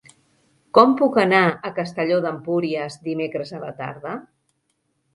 [0.77, 4.19] Com puc anar a Castelló d'Empúries dimecres a la tarda?